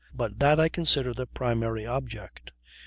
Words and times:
But 0.15 0.39
that 0.39 0.59
I 0.59 0.67
consider 0.67 1.13
the 1.13 1.27
primary 1.27 1.85
object. 1.85 2.53